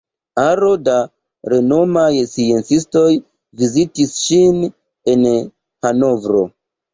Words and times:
Aro 0.43 0.69
da 0.85 0.93
renomaj 1.53 2.13
sciencistoj 2.31 3.03
vizitis 3.61 4.17
ŝin 4.23 4.59
en 5.15 5.23
Hanovro. 5.29 6.43